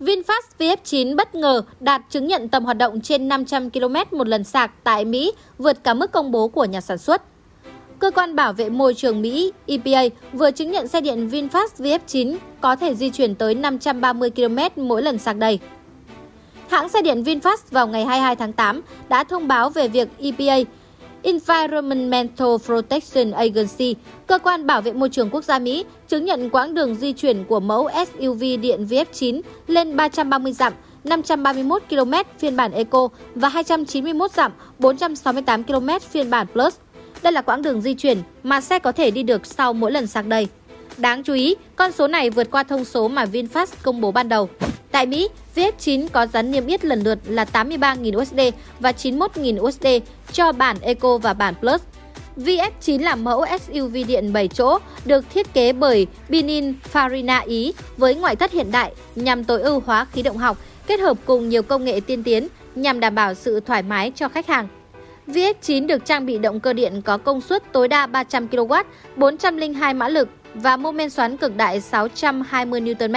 [0.00, 4.44] VinFast VF9 bất ngờ đạt chứng nhận tầm hoạt động trên 500 km một lần
[4.44, 7.22] sạc tại Mỹ, vượt cả mức công bố của nhà sản xuất.
[7.98, 10.02] Cơ quan bảo vệ môi trường Mỹ EPA
[10.32, 15.02] vừa chứng nhận xe điện VinFast VF9 có thể di chuyển tới 530 km mỗi
[15.02, 15.58] lần sạc đầy.
[16.68, 20.70] Hãng xe điện VinFast vào ngày 22 tháng 8 đã thông báo về việc EPA
[21.24, 23.94] Environmental Protection Agency,
[24.26, 27.44] cơ quan bảo vệ môi trường quốc gia Mỹ, chứng nhận quãng đường di chuyển
[27.44, 30.72] của mẫu SUV điện VF9 lên 330 dặm,
[31.04, 36.74] 531 km phiên bản Eco và 291 dặm, 468 km phiên bản Plus.
[37.22, 40.06] Đây là quãng đường di chuyển mà xe có thể đi được sau mỗi lần
[40.06, 40.48] sạc đầy.
[40.96, 44.28] Đáng chú ý, con số này vượt qua thông số mà VinFast công bố ban
[44.28, 44.48] đầu.
[44.94, 48.40] Tại Mỹ, VF9 có giá niêm yết lần lượt là 83.000 USD
[48.80, 49.86] và 91.000 USD
[50.32, 51.80] cho bản Eco và bản Plus.
[52.36, 58.36] VF9 là mẫu SUV điện 7 chỗ, được thiết kế bởi Pininfarina Ý với ngoại
[58.36, 61.84] thất hiện đại nhằm tối ưu hóa khí động học, kết hợp cùng nhiều công
[61.84, 64.68] nghệ tiên tiến nhằm đảm bảo sự thoải mái cho khách hàng.
[65.26, 68.84] VF9 được trang bị động cơ điện có công suất tối đa 300 kW,
[69.16, 73.14] 402 mã lực và mô men xoắn cực đại 620 Nm,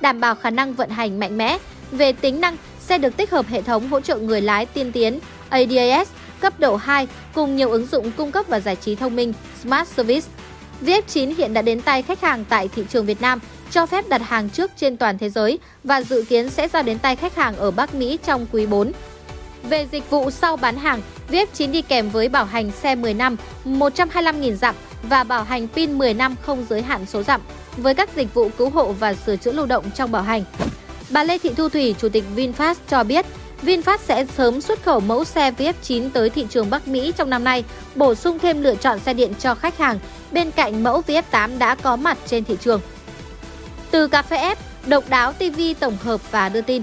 [0.00, 1.58] đảm bảo khả năng vận hành mạnh mẽ.
[1.90, 5.20] Về tính năng, xe được tích hợp hệ thống hỗ trợ người lái tiên tiến
[5.48, 6.08] ADAS
[6.40, 9.32] cấp độ 2 cùng nhiều ứng dụng cung cấp và giải trí thông minh
[9.62, 10.28] Smart Service.
[10.82, 14.22] VF9 hiện đã đến tay khách hàng tại thị trường Việt Nam, cho phép đặt
[14.24, 17.56] hàng trước trên toàn thế giới và dự kiến sẽ giao đến tay khách hàng
[17.56, 18.92] ở Bắc Mỹ trong quý 4.
[19.62, 23.36] Về dịch vụ sau bán hàng, VF9 đi kèm với bảo hành xe 10 năm,
[23.64, 27.40] 125.000 dặm và bảo hành pin 10 năm không giới hạn số dặm
[27.76, 30.44] với các dịch vụ cứu hộ và sửa chữa lưu động trong bảo hành.
[31.10, 33.26] Bà Lê Thị Thu Thủy, Chủ tịch VinFast cho biết,
[33.62, 37.44] VinFast sẽ sớm xuất khẩu mẫu xe VF9 tới thị trường Bắc Mỹ trong năm
[37.44, 37.64] nay,
[37.94, 39.98] bổ sung thêm lựa chọn xe điện cho khách hàng
[40.32, 42.80] bên cạnh mẫu VF8 đã có mặt trên thị trường.
[43.90, 46.82] Từ cà phê F, độc đáo TV tổng hợp và đưa tin.